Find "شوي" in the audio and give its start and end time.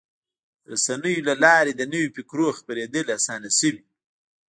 3.59-3.81